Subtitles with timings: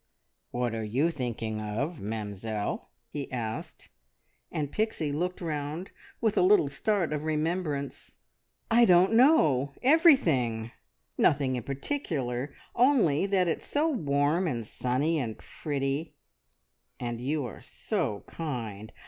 [0.49, 3.89] "What are you thinking of, Mamzelle?" he asked;
[4.51, 8.15] and Pixie looked round with a little start of remembrance.
[8.71, 9.75] "I don't know.
[9.83, 10.71] Everything.
[11.19, 16.15] Nothing in particular, only that it's so warm and sunny and pretty;
[16.99, 18.91] and you are so kind.